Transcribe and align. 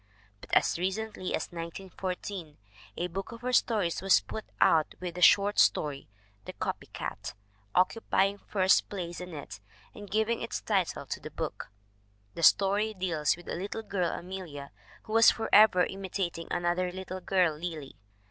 But 0.39 0.49
as 0.53 0.79
recently 0.79 1.35
as 1.35 1.51
1914 1.51 2.57
a 2.97 3.05
book 3.05 3.31
of 3.31 3.41
her 3.41 3.53
stories 3.53 4.01
was 4.01 4.19
put 4.19 4.45
out 4.59 4.95
with 4.99 5.13
the 5.13 5.21
short 5.21 5.59
story, 5.59 6.09
The 6.45 6.53
Copy 6.53 6.87
Cat, 6.87 7.35
occupying 7.75 8.39
first 8.39 8.89
place 8.89 9.21
in 9.21 9.35
it 9.35 9.59
and 9.93 10.09
giving 10.09 10.41
its 10.41 10.59
title 10.59 11.05
to 11.05 11.19
the 11.19 11.29
book! 11.29 11.69
The 12.33 12.41
story 12.41 12.95
deals 12.95 13.37
with 13.37 13.47
a 13.47 13.53
little 13.53 13.83
girl, 13.83 14.11
Amelia, 14.11 14.71
who 15.03 15.13
was 15.13 15.29
forever 15.29 15.85
imitat 15.85 16.35
ing 16.39 16.47
another 16.49 16.91
little 16.91 17.19
girl, 17.21 17.53
Lily. 17.53 17.95